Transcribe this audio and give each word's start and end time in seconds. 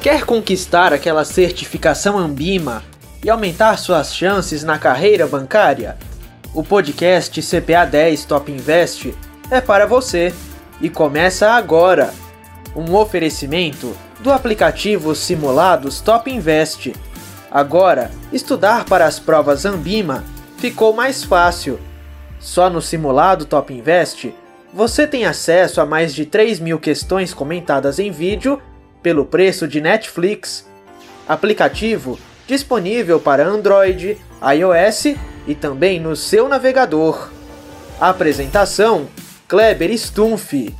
Quer 0.00 0.24
conquistar 0.24 0.94
aquela 0.94 1.26
certificação 1.26 2.16
Ambima 2.16 2.82
e 3.22 3.28
aumentar 3.28 3.76
suas 3.76 4.14
chances 4.14 4.64
na 4.64 4.78
carreira 4.78 5.26
bancária? 5.26 5.98
O 6.54 6.64
podcast 6.64 7.42
CPA 7.42 7.84
10 7.84 8.24
Top 8.24 8.50
Invest 8.50 9.14
é 9.50 9.60
para 9.60 9.84
você 9.84 10.32
e 10.80 10.88
começa 10.88 11.50
agora. 11.50 12.14
Um 12.74 12.94
oferecimento 12.94 13.94
do 14.20 14.32
aplicativo 14.32 15.14
Simulados 15.14 16.00
Top 16.00 16.30
Invest. 16.30 16.94
Agora, 17.50 18.10
estudar 18.32 18.86
para 18.86 19.04
as 19.04 19.18
provas 19.18 19.66
Ambima 19.66 20.24
ficou 20.56 20.94
mais 20.94 21.22
fácil. 21.22 21.78
Só 22.38 22.70
no 22.70 22.80
simulado 22.80 23.44
Top 23.44 23.70
Invest 23.70 24.34
você 24.72 25.06
tem 25.06 25.26
acesso 25.26 25.78
a 25.78 25.84
mais 25.84 26.14
de 26.14 26.24
3 26.24 26.58
mil 26.58 26.78
questões 26.78 27.34
comentadas 27.34 27.98
em 27.98 28.10
vídeo 28.10 28.62
pelo 29.02 29.24
preço 29.24 29.66
de 29.66 29.80
Netflix. 29.80 30.68
Aplicativo 31.28 32.18
disponível 32.50 33.20
para 33.20 33.46
Android, 33.46 34.18
iOS 34.42 35.14
e 35.46 35.54
também 35.54 36.00
no 36.00 36.16
seu 36.16 36.48
navegador. 36.48 37.30
Apresentação: 38.00 39.08
Kleber 39.46 39.96
Stumpf. 39.96 40.74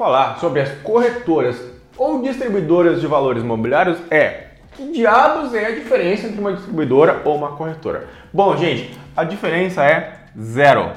Falar 0.00 0.38
sobre 0.38 0.62
as 0.62 0.72
corretoras 0.78 1.62
ou 1.94 2.22
distribuidoras 2.22 3.02
de 3.02 3.06
valores 3.06 3.42
imobiliários 3.42 3.98
é 4.10 4.46
que 4.74 4.92
diabos 4.92 5.52
é 5.52 5.66
a 5.66 5.74
diferença 5.74 6.26
entre 6.26 6.40
uma 6.40 6.54
distribuidora 6.54 7.20
ou 7.22 7.36
uma 7.36 7.48
corretora? 7.48 8.08
Bom, 8.32 8.56
gente, 8.56 8.98
a 9.14 9.24
diferença 9.24 9.84
é 9.84 10.20
zero. 10.40 10.92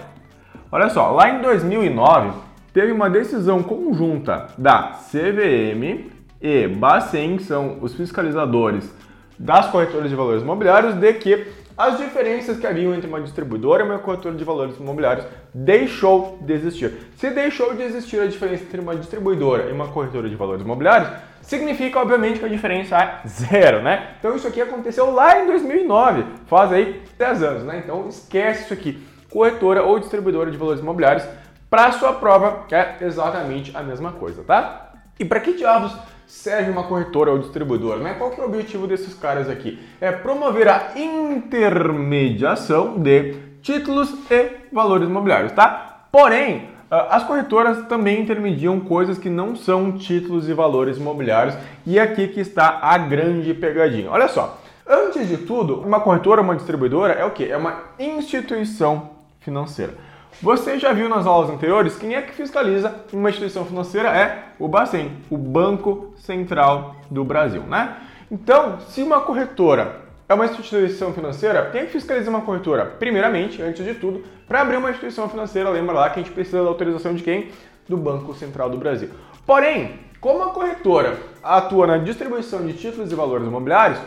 Olha 0.71 0.89
só, 0.89 1.11
lá 1.11 1.29
em 1.29 1.41
2009 1.41 2.31
teve 2.71 2.93
uma 2.93 3.09
decisão 3.09 3.61
conjunta 3.61 4.47
da 4.57 4.93
CVM 5.11 6.09
e 6.41 6.69
Bacen, 6.69 7.35
que 7.35 7.43
são 7.43 7.79
os 7.81 7.93
fiscalizadores 7.93 8.89
das 9.37 9.67
corretoras 9.67 10.09
de 10.09 10.15
valores 10.15 10.43
imobiliários, 10.43 10.95
de 10.95 11.11
que 11.15 11.45
as 11.77 11.97
diferenças 11.97 12.57
que 12.57 12.67
haviam 12.67 12.93
entre 12.93 13.07
uma 13.07 13.21
distribuidora 13.21 13.83
e 13.83 13.85
uma 13.85 13.99
corretora 13.99 14.35
de 14.35 14.43
valores 14.43 14.77
imobiliários 14.77 15.25
deixou 15.53 16.37
de 16.41 16.53
existir. 16.53 16.93
Se 17.17 17.29
deixou 17.31 17.73
de 17.75 17.83
existir 17.83 18.19
a 18.19 18.27
diferença 18.27 18.63
entre 18.63 18.79
uma 18.79 18.95
distribuidora 18.95 19.69
e 19.69 19.71
uma 19.71 19.87
corretora 19.87 20.29
de 20.29 20.35
valores 20.35 20.63
imobiliários, 20.63 21.09
significa 21.41 21.99
obviamente 21.99 22.39
que 22.39 22.45
a 22.45 22.49
diferença 22.49 22.97
é 22.97 23.27
zero, 23.27 23.81
né? 23.81 24.15
Então 24.19 24.35
isso 24.35 24.47
aqui 24.47 24.61
aconteceu 24.61 25.11
lá 25.11 25.41
em 25.41 25.47
2009, 25.47 26.25
faz 26.45 26.71
aí 26.71 27.01
10 27.17 27.43
anos, 27.43 27.63
né? 27.63 27.81
Então 27.83 28.07
esquece 28.07 28.65
isso 28.65 28.73
aqui. 28.73 29.05
Corretora 29.29 29.83
ou 29.83 29.99
distribuidora 29.99 30.51
de 30.51 30.57
valores 30.57 30.79
imobiliários, 30.79 31.25
para 31.69 31.91
sua 31.93 32.13
prova 32.13 32.65
é 32.71 32.97
exatamente 33.01 33.75
a 33.75 33.81
mesma 33.81 34.11
coisa, 34.11 34.43
tá? 34.43 34.92
E 35.19 35.25
para 35.25 35.39
que 35.39 35.53
diabos 35.53 35.95
serve 36.25 36.71
uma 36.71 36.83
corretora 36.83 37.31
ou 37.31 37.37
distribuidora, 37.37 37.99
né? 37.99 38.15
Qual 38.15 38.31
que 38.31 38.41
é 38.41 38.43
o 38.43 38.47
objetivo 38.47 38.87
desses 38.87 39.13
caras 39.13 39.49
aqui? 39.49 39.79
É 40.01 40.11
promover 40.11 40.67
a 40.67 40.93
intermediação 40.95 42.97
de 42.97 43.35
títulos 43.61 44.13
e 44.29 44.49
valores 44.71 45.07
imobiliários, 45.07 45.51
tá? 45.51 46.07
Porém, 46.11 46.69
ah, 46.89 47.15
as 47.15 47.23
corretoras 47.23 47.85
também 47.87 48.21
intermediam 48.21 48.79
coisas 48.79 49.17
que 49.17 49.29
não 49.29 49.55
são 49.55 49.93
títulos 49.93 50.49
e 50.49 50.53
valores 50.53 50.97
imobiliários 50.97 51.55
e 51.85 51.99
aqui 51.99 52.27
que 52.27 52.39
está 52.39 52.79
a 52.81 52.97
grande 52.97 53.53
pegadinha. 53.53 54.11
Olha 54.11 54.27
só, 54.27 54.59
antes 54.87 55.27
de 55.27 55.37
tudo, 55.37 55.79
uma 55.79 55.99
corretora, 55.99 56.41
uma 56.41 56.55
distribuidora 56.55 57.13
é 57.13 57.25
o 57.25 57.31
que? 57.31 57.49
É 57.49 57.57
uma 57.57 57.83
instituição 57.97 59.11
financeira. 59.39 59.93
Você 60.41 60.77
já 60.77 60.91
viu 60.91 61.07
nas 61.07 61.25
aulas 61.25 61.49
anteriores 61.49 61.95
quem 61.95 62.15
é 62.15 62.21
que 62.21 62.33
fiscaliza 62.33 62.93
uma 63.13 63.29
instituição 63.29 63.65
financeira? 63.65 64.09
É 64.09 64.45
o 64.59 64.67
Bacen, 64.67 65.11
o 65.29 65.37
Banco 65.37 66.13
Central 66.17 66.95
do 67.09 67.23
Brasil, 67.23 67.61
né? 67.63 67.97
Então, 68.31 68.79
se 68.79 69.01
uma 69.01 69.21
corretora 69.21 70.01
é 70.27 70.33
uma 70.33 70.45
instituição 70.45 71.13
financeira, 71.13 71.69
quem 71.71 71.81
é 71.81 71.85
que 71.85 71.91
fiscaliza 71.91 72.29
uma 72.29 72.41
corretora? 72.41 72.85
Primeiramente, 72.85 73.61
antes 73.61 73.85
de 73.85 73.93
tudo, 73.93 74.23
para 74.47 74.61
abrir 74.61 74.77
uma 74.77 74.89
instituição 74.89 75.29
financeira, 75.29 75.69
lembra 75.69 75.93
lá 75.93 76.09
que 76.09 76.19
a 76.19 76.23
gente 76.23 76.33
precisa 76.33 76.63
da 76.63 76.69
autorização 76.69 77.13
de 77.13 77.23
quem? 77.23 77.49
Do 77.87 77.95
Banco 77.95 78.33
Central 78.33 78.69
do 78.69 78.77
Brasil. 78.77 79.09
Porém, 79.45 79.99
como 80.19 80.43
a 80.43 80.49
corretora 80.49 81.17
atua 81.43 81.85
na 81.85 81.97
distribuição 81.97 82.65
de 82.65 82.73
títulos 82.73 83.11
e 83.11 83.15
valores 83.15 83.45
imobiliários, 83.45 83.99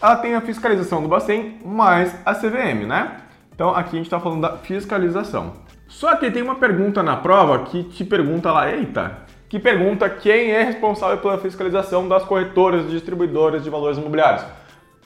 ela 0.00 0.16
tem 0.16 0.34
a 0.34 0.40
fiscalização 0.40 1.02
do 1.02 1.08
Bacen 1.08 1.58
mais 1.64 2.14
a 2.24 2.34
CVM, 2.34 2.86
né? 2.86 3.16
Então 3.54 3.70
aqui 3.70 3.90
a 3.90 3.98
gente 3.98 4.06
está 4.06 4.18
falando 4.18 4.40
da 4.40 4.56
fiscalização. 4.58 5.52
Só 5.94 6.16
que 6.16 6.28
tem 6.28 6.42
uma 6.42 6.56
pergunta 6.56 7.04
na 7.04 7.16
prova 7.16 7.60
que 7.66 7.84
te 7.84 8.04
pergunta 8.04 8.50
lá, 8.50 8.68
eita, 8.68 9.18
que 9.48 9.60
pergunta 9.60 10.10
quem 10.10 10.50
é 10.50 10.64
responsável 10.64 11.18
pela 11.18 11.38
fiscalização 11.38 12.08
das 12.08 12.24
corretoras 12.24 12.86
e 12.86 12.88
distribuidoras 12.88 13.62
de 13.62 13.70
valores 13.70 13.96
imobiliários. 13.96 14.44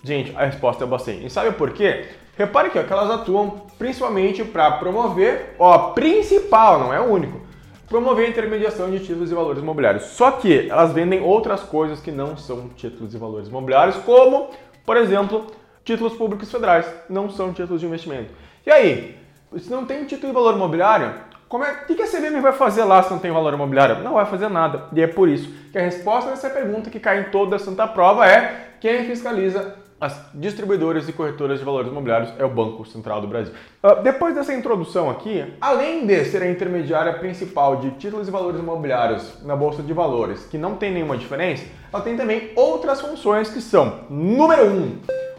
Gente, 0.02 0.34
a 0.34 0.46
resposta 0.46 0.84
é 0.84 0.86
o 0.86 0.88
Bacen. 0.88 1.26
E 1.26 1.28
sabe 1.28 1.52
por 1.52 1.72
quê? 1.72 2.06
Repare 2.38 2.70
que, 2.70 2.78
ó, 2.78 2.82
que 2.82 2.90
elas 2.90 3.10
atuam 3.10 3.66
principalmente 3.78 4.42
para 4.44 4.70
promover, 4.72 5.54
ó, 5.58 5.90
principal, 5.90 6.78
não 6.80 6.94
é 6.94 6.98
o 6.98 7.12
único, 7.12 7.38
promover 7.86 8.24
a 8.24 8.30
intermediação 8.30 8.90
de 8.90 9.00
títulos 9.00 9.30
e 9.30 9.34
valores 9.34 9.60
imobiliários. 9.60 10.04
Só 10.04 10.30
que 10.30 10.70
elas 10.70 10.94
vendem 10.94 11.20
outras 11.20 11.60
coisas 11.60 12.00
que 12.00 12.10
não 12.10 12.34
são 12.34 12.70
títulos 12.70 13.12
e 13.12 13.18
valores 13.18 13.48
imobiliários, 13.48 13.96
como, 13.98 14.48
por 14.86 14.96
exemplo, 14.96 15.48
títulos 15.84 16.14
públicos 16.14 16.50
federais, 16.50 16.90
não 17.10 17.28
são 17.28 17.52
títulos 17.52 17.82
de 17.82 17.86
investimento. 17.86 18.32
E 18.64 18.70
aí, 18.70 19.17
se 19.56 19.70
não 19.70 19.84
tem 19.84 20.04
título 20.04 20.28
de 20.28 20.34
valor 20.34 20.54
imobiliário, 20.54 21.14
como 21.48 21.64
é, 21.64 21.84
o 21.88 21.94
que 21.94 22.02
a 22.02 22.06
CVM 22.06 22.40
vai 22.42 22.52
fazer 22.52 22.84
lá 22.84 23.02
se 23.02 23.10
não 23.10 23.18
tem 23.18 23.30
valor 23.30 23.54
imobiliário? 23.54 24.02
Não 24.02 24.14
vai 24.14 24.26
fazer 24.26 24.48
nada. 24.48 24.84
E 24.92 25.00
é 25.00 25.06
por 25.06 25.28
isso 25.28 25.50
que 25.72 25.78
a 25.78 25.82
resposta 25.82 26.30
dessa 26.30 26.50
pergunta 26.50 26.90
que 26.90 27.00
cai 27.00 27.20
em 27.20 27.24
toda 27.30 27.56
a 27.56 27.58
santa 27.58 27.86
prova 27.86 28.26
é 28.26 28.72
quem 28.80 29.04
fiscaliza 29.04 29.74
as 30.00 30.16
distribuidoras 30.32 31.08
e 31.08 31.12
corretoras 31.12 31.58
de 31.58 31.64
valores 31.64 31.90
imobiliários 31.90 32.32
é 32.38 32.44
o 32.44 32.48
Banco 32.48 32.84
Central 32.86 33.20
do 33.20 33.26
Brasil. 33.26 33.52
Uh, 33.82 34.00
depois 34.02 34.34
dessa 34.34 34.54
introdução 34.54 35.10
aqui, 35.10 35.44
além 35.60 36.06
de 36.06 36.24
ser 36.26 36.42
a 36.42 36.50
intermediária 36.50 37.14
principal 37.14 37.76
de 37.76 37.90
títulos 37.92 38.28
e 38.28 38.30
valores 38.30 38.60
imobiliários 38.60 39.42
na 39.44 39.56
Bolsa 39.56 39.82
de 39.82 39.92
Valores, 39.92 40.44
que 40.44 40.56
não 40.56 40.76
tem 40.76 40.92
nenhuma 40.92 41.16
diferença, 41.16 41.64
ela 41.92 42.02
tem 42.02 42.16
também 42.16 42.52
outras 42.54 43.00
funções 43.00 43.50
que 43.50 43.60
são, 43.60 44.00
número 44.08 44.66
1, 44.66 44.70
um, 44.70 44.98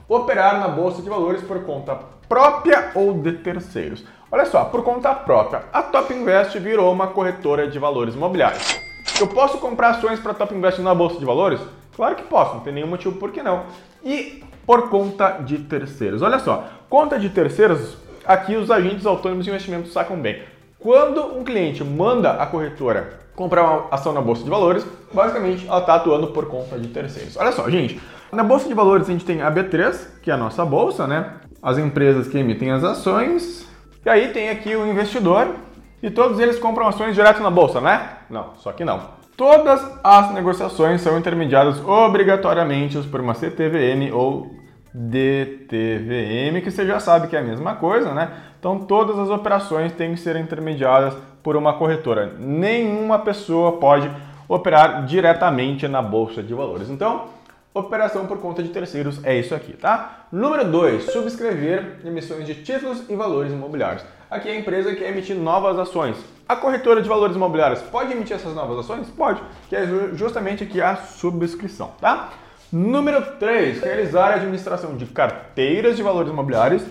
operar 0.09 0.59
na 0.59 0.67
Bolsa 0.67 1.01
de 1.03 1.09
Valores 1.09 1.43
por 1.43 1.63
conta 1.63 1.95
própria 2.27 2.91
ou 2.95 3.13
de 3.13 3.33
terceiros. 3.33 4.03
Olha 4.31 4.45
só, 4.45 4.65
por 4.65 4.83
conta 4.83 5.13
própria, 5.13 5.63
a 5.71 5.83
Top 5.83 6.13
Invest 6.13 6.57
virou 6.59 6.91
uma 6.91 7.07
corretora 7.07 7.67
de 7.67 7.77
valores 7.77 8.15
imobiliários. 8.15 8.79
Eu 9.19 9.27
posso 9.27 9.59
comprar 9.59 9.89
ações 9.89 10.19
para 10.19 10.31
a 10.31 10.35
Top 10.35 10.53
Invest 10.53 10.81
na 10.81 10.93
bolsa 10.95 11.19
de 11.19 11.25
valores? 11.25 11.59
Claro 11.95 12.15
que 12.15 12.23
posso, 12.23 12.55
não 12.55 12.61
tem 12.61 12.73
nenhum 12.73 12.87
motivo 12.87 13.17
por 13.17 13.31
que 13.31 13.43
não. 13.43 13.63
E 14.03 14.43
por 14.65 14.89
conta 14.89 15.39
de 15.43 15.59
terceiros. 15.59 16.21
Olha 16.21 16.39
só, 16.39 16.65
conta 16.89 17.19
de 17.19 17.29
terceiros, 17.29 17.97
aqui 18.25 18.55
os 18.55 18.71
agentes 18.71 19.05
autônomos 19.05 19.45
de 19.45 19.51
investimento 19.51 19.89
sacam 19.89 20.17
bem. 20.17 20.41
Quando 20.79 21.37
um 21.37 21.43
cliente 21.43 21.83
manda 21.83 22.31
a 22.33 22.45
corretora 22.45 23.19
comprar 23.35 23.63
uma 23.63 23.87
ação 23.91 24.13
na 24.13 24.21
bolsa 24.21 24.43
de 24.43 24.49
valores, 24.49 24.85
basicamente 25.11 25.67
ela 25.67 25.79
está 25.79 25.95
atuando 25.95 26.27
por 26.27 26.47
conta 26.47 26.77
de 26.77 26.87
terceiros. 26.87 27.35
Olha 27.35 27.51
só, 27.51 27.69
gente, 27.69 27.99
na 28.31 28.43
bolsa 28.43 28.67
de 28.67 28.73
valores 28.73 29.09
a 29.09 29.11
gente 29.11 29.25
tem 29.25 29.41
a 29.41 29.51
B3, 29.51 30.21
que 30.21 30.29
é 30.29 30.33
a 30.33 30.37
nossa 30.37 30.63
bolsa, 30.65 31.07
né? 31.07 31.33
as 31.61 31.77
empresas 31.77 32.27
que 32.27 32.37
emitem 32.37 32.71
as 32.71 32.83
ações. 32.83 33.67
E 34.05 34.09
aí 34.09 34.29
tem 34.29 34.49
aqui 34.49 34.75
o 34.75 34.87
investidor 34.87 35.55
e 36.01 36.09
todos 36.09 36.39
eles 36.39 36.57
compram 36.57 36.87
ações 36.87 37.13
direto 37.13 37.41
na 37.41 37.49
bolsa, 37.49 37.81
né? 37.81 38.09
Não, 38.29 38.55
só 38.57 38.71
que 38.71 38.85
não. 38.85 39.19
Todas 39.35 39.81
as 40.03 40.33
negociações 40.33 41.01
são 41.01 41.17
intermediadas 41.17 41.79
obrigatoriamente 41.85 42.97
por 43.03 43.21
uma 43.21 43.33
CTVM 43.33 44.13
ou 44.13 44.51
DTVM, 44.93 46.61
que 46.61 46.71
você 46.71 46.85
já 46.85 46.99
sabe 46.99 47.27
que 47.27 47.35
é 47.35 47.39
a 47.39 47.43
mesma 47.43 47.75
coisa, 47.75 48.13
né? 48.13 48.31
Então 48.59 48.79
todas 48.79 49.17
as 49.17 49.29
operações 49.29 49.93
têm 49.93 50.13
que 50.13 50.19
ser 50.19 50.35
intermediadas 50.35 51.13
por 51.43 51.55
uma 51.55 51.73
corretora. 51.73 52.33
Nenhuma 52.37 53.19
pessoa 53.19 53.73
pode 53.73 54.09
operar 54.47 55.05
diretamente 55.05 55.87
na 55.87 56.01
bolsa 56.01 56.41
de 56.41 56.53
valores. 56.53 56.89
Então, 56.89 57.25
Operação 57.71 58.25
por 58.25 58.39
conta 58.39 58.63
de 58.63 58.69
terceiros 58.69 59.23
é 59.23 59.37
isso 59.37 59.53
aqui, 59.53 59.73
tá? 59.73 60.25
Número 60.31 60.65
2, 60.65 61.03
subscrever 61.11 61.99
emissões 62.03 62.47
de 62.47 62.55
títulos 62.55 63.07
e 63.07 63.15
valores 63.15 63.53
imobiliários. 63.53 64.03
Aqui 64.27 64.49
é 64.49 64.53
a 64.53 64.59
empresa 64.59 64.95
que 64.95 65.03
emite 65.03 65.35
novas 65.35 65.77
ações. 65.77 66.17
A 66.47 66.55
corretora 66.55 66.99
de 66.99 67.07
valores 67.07 67.35
imobiliários 67.35 67.79
pode 67.83 68.11
emitir 68.11 68.35
essas 68.35 68.55
novas 68.55 68.79
ações? 68.79 69.07
Pode, 69.09 69.39
que 69.69 69.75
é 69.75 69.85
justamente 70.13 70.63
aqui 70.63 70.81
a 70.81 70.95
subscrição, 70.95 71.91
tá? 72.01 72.29
Número 72.71 73.37
3, 73.37 73.81
realizar 73.81 74.31
a 74.31 74.35
administração 74.35 74.97
de 74.97 75.05
carteiras 75.05 75.95
de 75.95 76.01
valores 76.01 76.31
imobiliários 76.31 76.83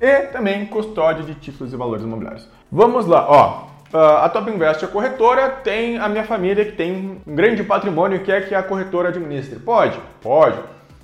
e 0.00 0.20
também 0.28 0.64
custódia 0.64 1.22
de 1.22 1.34
títulos 1.34 1.70
e 1.70 1.76
valores 1.76 2.02
imobiliários. 2.02 2.48
Vamos 2.72 3.04
lá, 3.06 3.26
ó. 3.28 3.73
Ah, 3.96 4.24
a 4.24 4.28
Top 4.28 4.50
Invest, 4.50 4.84
a 4.84 4.88
corretora, 4.88 5.48
tem 5.48 5.98
a 5.98 6.08
minha 6.08 6.24
família 6.24 6.64
que 6.64 6.72
tem 6.72 6.92
um 6.92 7.32
grande 7.32 7.62
patrimônio 7.62 8.24
que 8.24 8.32
é 8.32 8.40
que 8.40 8.52
a 8.52 8.60
corretora 8.60 9.10
administre. 9.10 9.60
Pode? 9.60 9.96
Pode. 10.20 10.58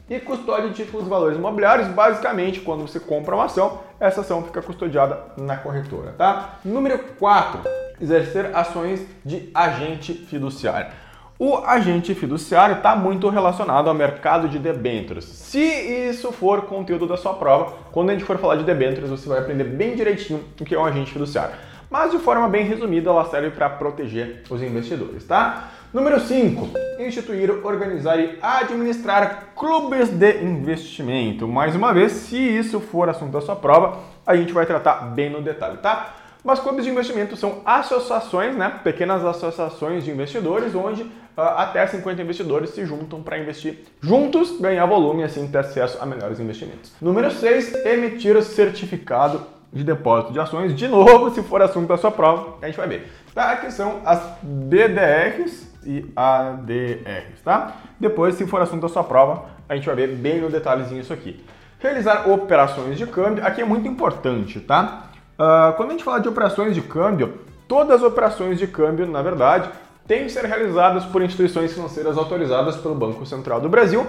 E 0.09 0.19
custódia 0.19 0.71
de 0.71 0.75
títulos 0.75 1.07
e 1.07 1.09
valores 1.09 1.39
imobiliários, 1.39 1.87
basicamente, 1.87 2.59
quando 2.59 2.81
você 2.81 2.99
compra 2.99 3.37
uma 3.37 3.45
ação, 3.45 3.79
essa 4.01 4.23
ação 4.23 4.43
fica 4.43 4.61
custodiada 4.61 5.21
na 5.37 5.57
corretora, 5.57 6.15
tá? 6.19 6.59
Número 6.65 6.99
4, 7.17 7.61
exercer 8.01 8.51
ações 8.57 9.07
de 9.25 9.49
agente 9.55 10.13
fiduciário. 10.13 10.91
O 11.39 11.59
agente 11.59 12.13
fiduciário 12.13 12.79
está 12.79 12.97
muito 12.97 13.29
relacionado 13.29 13.89
ao 13.89 13.95
mercado 13.95 14.49
de 14.49 14.59
debêntures. 14.59 15.27
Se 15.27 15.61
isso 15.61 16.33
for 16.33 16.63
conteúdo 16.63 17.07
da 17.07 17.17
sua 17.17 17.35
prova, 17.35 17.73
quando 17.93 18.11
a 18.11 18.15
gente 18.15 18.25
for 18.25 18.37
falar 18.37 18.57
de 18.57 18.65
debêntures, 18.65 19.09
você 19.09 19.29
vai 19.29 19.39
aprender 19.39 19.63
bem 19.63 19.95
direitinho 19.95 20.45
o 20.61 20.65
que 20.65 20.75
é 20.75 20.79
um 20.79 20.85
agente 20.85 21.13
fiduciário. 21.13 21.55
Mas 21.91 22.13
de 22.13 22.19
forma 22.19 22.49
bem 22.49 22.65
resumida, 22.65 23.11
ela 23.11 23.25
serve 23.25 23.51
para 23.51 23.69
proteger 23.69 24.45
os 24.49 24.63
investidores, 24.63 25.25
tá? 25.25 25.71
Número 25.93 26.21
5. 26.21 26.71
Instituir, 27.01 27.67
organizar 27.67 28.17
e 28.21 28.39
administrar 28.41 29.49
clubes 29.57 30.09
de 30.09 30.41
investimento. 30.41 31.49
Mais 31.49 31.75
uma 31.75 31.93
vez, 31.93 32.13
se 32.13 32.37
isso 32.37 32.79
for 32.79 33.09
assunto 33.09 33.33
da 33.33 33.41
sua 33.41 33.57
prova, 33.57 33.99
a 34.25 34.37
gente 34.37 34.53
vai 34.53 34.65
tratar 34.67 35.01
bem 35.17 35.31
no 35.31 35.43
detalhe, 35.43 35.79
tá? 35.79 36.15
Mas 36.45 36.61
clubes 36.61 36.85
de 36.85 36.91
investimento 36.93 37.37
são 37.37 37.61
associações, 37.65 38.55
né, 38.55 38.81
pequenas 38.85 39.25
associações 39.25 40.05
de 40.05 40.13
investidores, 40.13 40.73
onde 40.77 41.03
uh, 41.03 41.11
até 41.57 41.85
50 41.85 42.23
investidores 42.23 42.71
se 42.71 42.87
juntam 42.87 43.21
para 43.21 43.37
investir 43.37 43.81
juntos, 44.01 44.61
ganhar 44.61 44.87
volume 44.87 45.23
e 45.23 45.25
assim 45.25 45.47
ter 45.49 45.59
acesso 45.59 45.99
a 46.01 46.07
melhores 46.07 46.39
investimentos. 46.39 46.93
Número 47.01 47.33
6, 47.33 47.85
emitir 47.85 48.41
certificado 48.43 49.45
de 49.73 49.85
depósito 49.85 50.33
de 50.33 50.41
ações. 50.41 50.75
De 50.75 50.89
novo, 50.89 51.31
se 51.31 51.43
for 51.43 51.63
assunto 51.63 51.89
da 51.89 51.97
sua 51.97 52.11
prova, 52.11 52.57
a 52.61 52.67
gente 52.67 52.77
vai 52.77 52.89
ver. 52.89 53.13
Tá? 53.35 53.53
Aqui 53.53 53.71
são 53.71 54.01
as 54.05 54.21
BDRs 54.43 55.71
e 55.87 56.11
ADRs, 56.15 57.41
tá? 57.45 57.77
Depois, 57.99 58.35
se 58.35 58.47
for 58.47 58.61
assunto 58.61 58.83
da 58.83 58.89
sua 58.89 59.05
prova, 59.05 59.45
a 59.69 59.75
gente 59.75 59.87
vai 59.87 59.95
ver 59.95 60.09
bem 60.09 60.41
no 60.41 60.51
detalhezinho 60.51 61.01
isso 61.01 61.13
aqui. 61.13 61.45
Realizar 61.79 62.29
operações 62.29 62.99
de 62.99 63.07
câmbio, 63.07 63.47
aqui 63.47 63.63
é 63.63 63.65
muito 63.65 63.89
importante, 63.89 64.61
tá? 64.61 65.05
Uh, 65.39 65.75
quando 65.77 65.91
a 65.91 65.93
gente 65.93 66.05
fala 66.05 66.21
de 66.21 66.29
operações 66.29 66.75
de 66.75 66.83
câmbio, 66.83 67.39
todas 67.67 67.97
as 67.97 68.03
operações 68.03 68.59
de 68.59 68.67
câmbio, 68.67 69.07
na 69.07 69.23
verdade, 69.23 69.71
têm 70.07 70.25
que 70.25 70.31
ser 70.31 70.45
realizadas 70.45 71.05
por 71.07 71.23
instituições 71.23 71.73
financeiras 71.73 72.19
autorizadas 72.19 72.77
pelo 72.77 72.95
Banco 72.95 73.25
Central 73.25 73.61
do 73.61 73.69
Brasil 73.69 74.07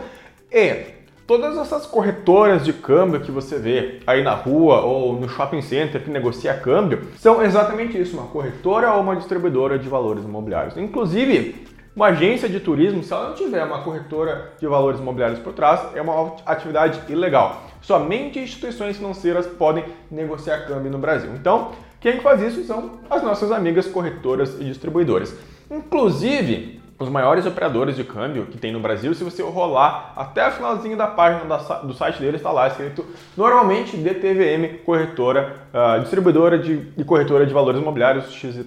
e 0.52 1.01
todas 1.32 1.58
essas 1.58 1.86
corretoras 1.86 2.66
de 2.66 2.74
câmbio 2.74 3.22
que 3.22 3.32
você 3.32 3.58
vê 3.58 4.00
aí 4.06 4.22
na 4.22 4.34
rua 4.34 4.82
ou 4.82 5.18
no 5.18 5.30
shopping 5.30 5.62
center 5.62 6.04
que 6.04 6.10
negocia 6.10 6.54
câmbio 6.54 7.08
são 7.16 7.42
exatamente 7.42 7.98
isso, 7.98 8.18
uma 8.18 8.28
corretora 8.28 8.92
ou 8.92 9.02
uma 9.02 9.16
distribuidora 9.16 9.80
de 9.80 9.88
valores 9.88 10.26
imobiliários. 10.26 10.76
Inclusive, 10.76 11.66
uma 11.96 12.08
agência 12.08 12.50
de 12.50 12.60
turismo, 12.60 13.02
se 13.02 13.14
ela 13.14 13.30
não 13.30 13.36
tiver 13.36 13.64
uma 13.64 13.82
corretora 13.82 14.52
de 14.60 14.68
valores 14.68 15.00
imobiliários 15.00 15.40
por 15.40 15.54
trás, 15.54 15.96
é 15.96 16.02
uma 16.02 16.36
atividade 16.46 17.00
ilegal. 17.08 17.64
Somente 17.82 18.38
instituições 18.38 18.98
financeiras 18.98 19.48
podem 19.48 19.86
negociar 20.12 20.68
câmbio 20.68 20.92
no 20.92 20.98
Brasil. 20.98 21.32
Então, 21.40 21.72
quem 22.02 22.20
faz 22.20 22.42
isso 22.42 22.62
são 22.66 23.00
as 23.10 23.24
nossas 23.24 23.54
amigas 23.54 23.88
corretoras 23.88 24.60
e 24.60 24.66
distribuidoras. 24.66 25.34
Inclusive, 25.72 26.81
os 27.04 27.10
maiores 27.10 27.46
operadores 27.46 27.96
de 27.96 28.04
câmbio 28.04 28.46
que 28.46 28.58
tem 28.58 28.72
no 28.72 28.80
Brasil, 28.80 29.14
se 29.14 29.24
você 29.24 29.42
rolar 29.42 30.14
até 30.16 30.48
o 30.48 30.52
finalzinho 30.52 30.96
da 30.96 31.08
página 31.08 31.58
do 31.84 31.94
site 31.94 32.20
deles, 32.20 32.36
está 32.36 32.52
lá 32.52 32.68
escrito 32.68 33.06
normalmente 33.36 33.98
DTVM, 33.98 34.84
corretora, 34.86 35.58
uh, 35.74 36.00
distribuidora 36.02 36.58
de, 36.58 36.88
e 36.98 37.04
corretora 37.04 37.46
de 37.46 37.54
valores 37.54 37.82
imobiliários 37.82 38.32
XYZ. 38.32 38.66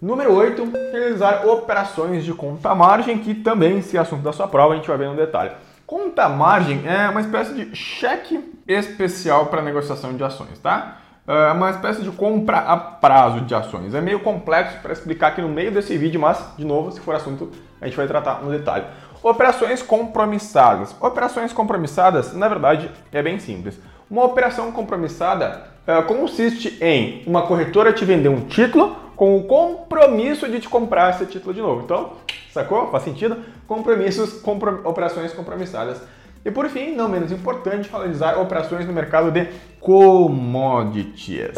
Número 0.00 0.32
8, 0.34 0.70
realizar 0.92 1.46
operações 1.46 2.24
de 2.24 2.32
conta 2.32 2.74
margem, 2.74 3.18
que 3.18 3.34
também, 3.34 3.82
se 3.82 3.96
é 3.96 4.00
assunto 4.00 4.22
da 4.22 4.32
sua 4.32 4.48
prova, 4.48 4.74
a 4.74 4.76
gente 4.76 4.88
vai 4.88 4.96
ver 4.96 5.08
no 5.08 5.16
detalhe. 5.16 5.50
Conta 5.86 6.28
margem 6.28 6.82
é 6.86 7.08
uma 7.08 7.20
espécie 7.20 7.52
de 7.54 7.76
cheque 7.76 8.52
especial 8.66 9.46
para 9.46 9.60
negociação 9.60 10.16
de 10.16 10.24
ações, 10.24 10.58
tá? 10.58 10.98
É 11.26 11.52
uma 11.52 11.70
espécie 11.70 12.02
de 12.02 12.10
compra 12.10 12.58
a 12.58 12.76
prazo 12.76 13.42
de 13.42 13.54
ações. 13.54 13.94
É 13.94 14.00
meio 14.00 14.20
complexo 14.20 14.78
para 14.80 14.92
explicar 14.92 15.28
aqui 15.28 15.40
no 15.40 15.48
meio 15.48 15.70
desse 15.70 15.96
vídeo, 15.96 16.20
mas, 16.20 16.44
de 16.56 16.64
novo, 16.64 16.90
se 16.90 17.00
for 17.00 17.14
assunto, 17.14 17.50
a 17.80 17.86
gente 17.86 17.96
vai 17.96 18.08
tratar 18.08 18.42
no 18.42 18.50
detalhe. 18.50 18.84
Operações 19.22 19.82
compromissadas. 19.82 20.96
Operações 21.00 21.52
compromissadas, 21.52 22.34
na 22.34 22.48
verdade, 22.48 22.90
é 23.12 23.22
bem 23.22 23.38
simples. 23.38 23.78
Uma 24.10 24.24
operação 24.24 24.72
compromissada 24.72 25.62
é, 25.86 26.02
consiste 26.02 26.76
em 26.80 27.22
uma 27.24 27.42
corretora 27.42 27.92
te 27.92 28.04
vender 28.04 28.28
um 28.28 28.40
título 28.40 28.96
com 29.14 29.36
o 29.36 29.44
compromisso 29.44 30.48
de 30.48 30.58
te 30.58 30.68
comprar 30.68 31.10
esse 31.10 31.26
título 31.26 31.54
de 31.54 31.60
novo. 31.60 31.82
Então, 31.84 32.14
sacou? 32.52 32.90
Faz 32.90 33.04
sentido? 33.04 33.36
Compromissos, 33.68 34.40
comprom 34.40 34.80
operações 34.84 35.32
compromissadas. 35.32 36.02
E 36.44 36.50
por 36.50 36.68
fim, 36.68 36.94
não 36.94 37.08
menos 37.08 37.30
importante, 37.30 37.88
realizar 37.88 38.38
operações 38.40 38.86
no 38.86 38.92
mercado 38.92 39.30
de 39.30 39.46
commodities. 39.78 41.56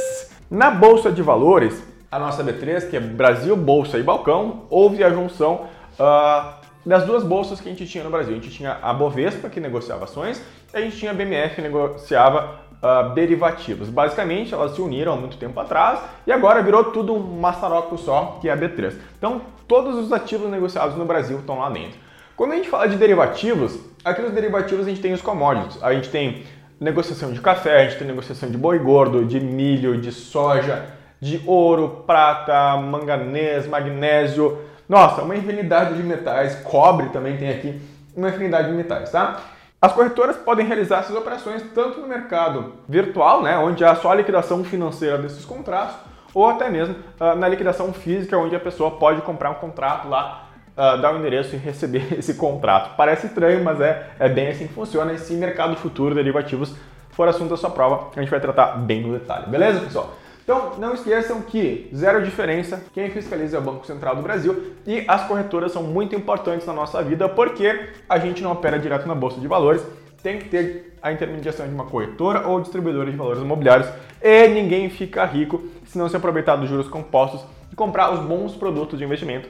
Na 0.51 0.71
bolsa 0.71 1.11
de 1.11 1.23
valores, 1.23 1.83
a 2.11 2.19
nossa 2.19 2.45
B3, 2.45 2.91
que 2.91 2.97
é 2.97 3.01
Brasil 3.01 3.57
Bolsa 3.57 3.99
e 3.99 4.03
Balcão, 4.03 4.65
houve 4.69 5.03
a 5.03 5.11
junção 5.11 5.67
uh, 5.99 6.53
das 6.85 7.05
duas 7.05 7.25
bolsas 7.25 7.61
que 7.61 7.69
a 7.69 7.73
gente 7.73 7.87
tinha 7.87 8.05
no 8.05 8.11
Brasil. 8.11 8.33
A 8.33 8.37
gente 8.37 8.51
tinha 8.51 8.79
a 8.83 8.93
Bovespa, 8.93 9.49
que 9.49 9.59
negociava 9.59 10.05
ações, 10.05 10.45
e 10.73 10.77
a 10.77 10.81
gente 10.83 10.99
tinha 10.99 11.13
a 11.13 11.15
BMF, 11.15 11.55
que 11.55 11.63
negociava 11.63 12.61
uh, 12.75 13.15
derivativos. 13.15 13.89
Basicamente, 13.89 14.53
elas 14.53 14.73
se 14.73 14.83
uniram 14.83 15.15
há 15.15 15.17
muito 15.17 15.39
tempo 15.39 15.59
atrás 15.59 16.01
e 16.27 16.33
agora 16.33 16.63
virou 16.63 16.85
tudo 16.85 17.15
um 17.15 17.41
maçaroco 17.41 17.97
só, 17.97 18.39
que 18.41 18.51
é 18.51 18.53
a 18.53 18.57
B3. 18.57 18.95
Então, 19.17 19.41
todos 19.67 19.97
os 19.97 20.13
ativos 20.13 20.51
negociados 20.51 20.95
no 20.95 21.07
Brasil 21.07 21.39
estão 21.39 21.59
lá 21.59 21.71
dentro. 21.71 21.99
Quando 22.37 22.53
a 22.53 22.57
gente 22.57 22.69
fala 22.69 22.87
de 22.87 22.97
derivativos, 22.97 23.79
aqui 24.05 24.21
nos 24.21 24.33
derivativos 24.33 24.87
a 24.87 24.91
gente 24.91 25.01
tem 25.01 25.13
os 25.13 25.23
commodities. 25.23 25.83
A 25.83 25.93
gente 25.95 26.11
tem 26.11 26.45
negociação 26.79 27.33
de 27.33 27.41
café, 27.41 27.83
a 27.83 27.85
gente 27.85 27.99
tem 27.99 28.07
negociação 28.07 28.51
de 28.51 28.59
boi 28.59 28.79
gordo, 28.79 29.25
de 29.25 29.41
milho, 29.41 30.01
de 30.01 30.13
soja, 30.13 30.85
de 31.21 31.43
ouro, 31.47 32.05
prata, 32.07 32.77
manganês, 32.77 33.67
magnésio. 33.67 34.59
Nossa, 34.89 35.23
uma 35.23 35.35
infinidade 35.35 35.95
de 35.95 36.03
metais, 36.03 36.57
cobre 36.57 37.09
também 37.09 37.39
tem 37.39 37.51
aqui, 37.51 37.81
uma 38.15 38.29
infinidade 38.29 38.69
de 38.69 38.75
metais, 38.75 39.11
tá? 39.11 39.41
As 39.81 39.93
corretoras 39.93 40.37
podem 40.37 40.67
realizar 40.67 41.01
essas 41.01 41.15
operações 41.15 41.63
tanto 41.75 42.01
no 42.01 42.09
mercado 42.09 42.73
virtual, 42.89 43.43
né, 43.43 43.57
onde 43.59 43.85
há 43.85 43.95
só 43.95 44.13
a 44.13 44.15
liquidação 44.15 44.65
financeira 44.65 45.19
desses 45.19 45.45
contratos, 45.45 45.97
ou 46.33 46.49
até 46.49 46.71
mesmo 46.71 46.97
uh, 47.21 47.35
na 47.37 47.47
liquidação 47.49 47.93
física, 47.93 48.37
onde 48.37 48.57
a 48.57 48.61
pessoa 48.61 48.93
pode 48.93 49.21
comprar 49.23 49.51
um 49.51 49.55
contrato 49.55 50.09
lá, 50.09 50.49
uh, 50.77 51.01
dar 51.01 51.13
o 51.13 51.17
um 51.17 51.21
endereço 51.21 51.55
e 51.55 51.59
receber 51.59 52.15
esse 52.19 52.35
contrato. 52.35 52.97
Parece 52.97 53.27
estranho, 53.27 53.63
mas 53.63 53.81
é, 53.81 54.11
é 54.19 54.29
bem 54.29 54.49
assim 54.49 54.67
que 54.67 54.75
funciona. 54.75 55.13
E 55.13 55.19
se 55.19 55.35
mercado 55.35 55.77
futuro, 55.77 56.15
derivativos, 56.15 56.75
for 57.11 57.29
assunto 57.29 57.51
da 57.51 57.57
sua 57.57 57.71
prova, 57.71 58.11
a 58.15 58.21
gente 58.21 58.31
vai 58.31 58.41
tratar 58.41 58.77
bem 58.79 59.03
no 59.03 59.19
detalhe. 59.19 59.47
Beleza, 59.47 59.81
pessoal? 59.81 60.15
Então, 60.43 60.73
não 60.77 60.93
esqueçam 60.93 61.41
que 61.41 61.89
zero 61.95 62.23
diferença, 62.23 62.85
quem 62.93 63.11
fiscaliza 63.11 63.57
é 63.57 63.61
o 63.61 63.63
Banco 63.63 63.87
Central 63.87 64.15
do 64.15 64.21
Brasil 64.21 64.75
e 64.87 65.03
as 65.09 65.27
corretoras 65.27 65.73
são 65.73 65.83
muito 65.83 66.15
importantes 66.15 66.67
na 66.67 66.73
nossa 66.75 67.03
vida 67.03 67.27
porque 67.31 67.89
a 68.07 68.19
gente 68.19 68.43
não 68.43 68.53
opera 68.53 68.79
direto 68.79 69.09
na 69.09 69.15
bolsa 69.15 69.41
de 69.41 69.49
valores, 69.49 69.83
tem 70.23 70.39
que 70.39 70.51
ter 70.51 70.99
a 71.01 71.11
intermediação 71.11 71.67
de 71.67 71.73
uma 71.73 71.87
corretora 71.87 72.47
ou 72.47 72.61
distribuidora 72.61 73.11
de 73.11 73.17
valores 73.17 73.41
imobiliários 73.41 73.89
e 74.21 74.49
ninguém 74.49 74.91
fica 74.91 75.25
rico 75.25 75.65
se 75.87 75.97
não 75.97 76.11
se 76.11 76.17
aproveitar 76.17 76.57
dos 76.57 76.69
juros 76.69 76.89
compostos 76.89 77.43
e 77.73 77.75
comprar 77.75 78.13
os 78.13 78.21
bons 78.21 78.55
produtos 78.55 78.99
de 78.99 79.05
investimento 79.05 79.49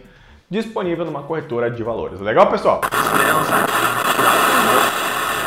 disponível 0.55 1.05
numa 1.05 1.25
corretora 1.25 1.69
de 1.69 1.83
valores. 1.83 2.21
Legal, 2.21 2.49
pessoal? 2.49 2.81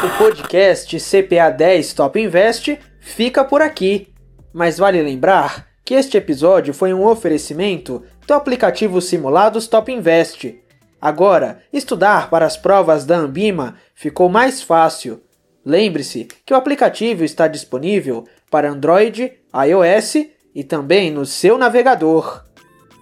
O 0.03 0.17
podcast 0.17 0.97
CPA 0.99 1.49
10 1.49 1.93
Top 1.93 2.19
Invest 2.19 2.77
fica 2.99 3.45
por 3.45 3.61
aqui. 3.61 4.13
Mas 4.53 4.77
vale 4.77 5.01
lembrar 5.01 5.67
que 5.85 5.93
este 5.93 6.17
episódio 6.17 6.73
foi 6.73 6.93
um 6.93 7.05
oferecimento 7.05 8.03
do 8.27 8.33
aplicativo 8.33 8.99
Simulados 8.99 9.67
Top 9.67 9.89
Invest. 9.89 10.61
Agora, 10.99 11.59
estudar 11.71 12.29
para 12.29 12.45
as 12.45 12.57
provas 12.57 13.05
da 13.05 13.15
Ambima 13.15 13.75
ficou 13.95 14.27
mais 14.27 14.61
fácil. 14.61 15.21
Lembre-se 15.65 16.27
que 16.45 16.53
o 16.53 16.57
aplicativo 16.57 17.23
está 17.23 17.47
disponível 17.47 18.25
para 18.51 18.69
Android, 18.69 19.31
iOS 19.53 20.15
e 20.53 20.63
também 20.63 21.11
no 21.11 21.25
seu 21.25 21.57
navegador. 21.57 22.43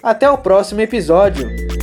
Até 0.03 0.29
o 0.29 0.37
próximo 0.37 0.81
episódio! 0.81 1.74